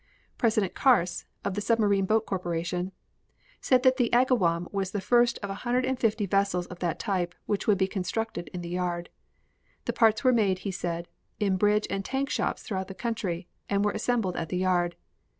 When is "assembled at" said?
13.91-14.49